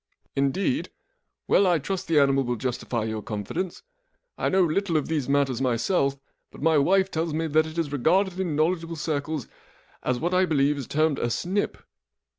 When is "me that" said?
7.35-7.67